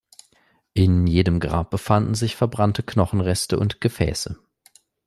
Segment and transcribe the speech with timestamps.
[0.73, 4.35] In jedem Grab befanden sich verbrannte Knochenreste und Gefäße.